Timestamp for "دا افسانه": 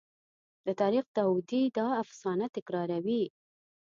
1.77-2.45